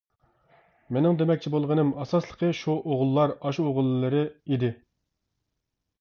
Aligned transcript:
مېنىڭ 0.95 1.19
دېمەكچى 1.19 1.51
بولغىنىم 1.57 1.91
ئاساسلىقى 2.05 2.49
شۇ 2.61 2.77
ئوغۇللار، 2.79 3.37
ئاشۇ 3.45 3.69
ئوغۇللىرى 3.69 4.27
ئىدى. 4.33 4.75